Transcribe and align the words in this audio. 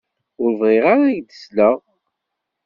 Ur 0.41 0.51
bɣiɣ 0.59 0.85
ara 0.93 1.05
ad 1.09 1.13
ak-d-sleɣ. 1.19 1.75